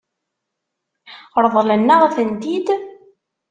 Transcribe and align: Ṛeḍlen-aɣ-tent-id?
Ṛeḍlen-aɣ-tent-id? 1.43 2.67